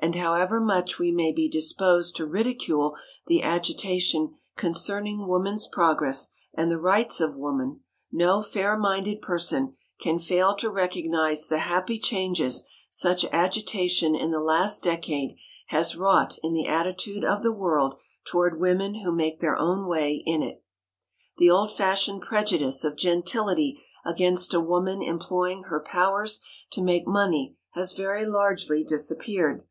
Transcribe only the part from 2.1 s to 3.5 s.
to ridicule the